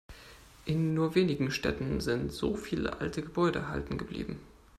In 0.65 0.95
nur 0.95 1.13
wenigen 1.13 1.51
Städten 1.51 2.01
sind 2.01 2.31
so 2.33 2.55
viele 2.55 3.01
alte 3.01 3.21
Gebäude 3.21 3.59
erhalten 3.59 3.99
geblieben. 3.99 4.39